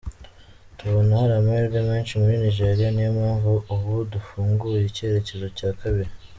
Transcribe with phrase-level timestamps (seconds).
[0.77, 6.11] Tubona hari amahirwe menshi muri Nigeria, niyo mpamvu ubu dufunguyeyo icyerekezo cya kabiri.